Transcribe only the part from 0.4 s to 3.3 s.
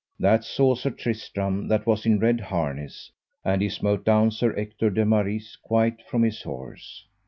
saw Sir Tristram, that was in red harness,